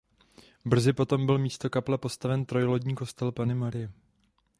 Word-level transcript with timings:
Brzy 0.65 0.93
potom 0.93 1.25
byl 1.25 1.37
místo 1.37 1.69
kaple 1.69 1.97
postaven 1.97 2.45
trojlodní 2.45 2.95
kostel 2.95 3.31
Panny 3.31 3.55
Marie. 3.55 3.91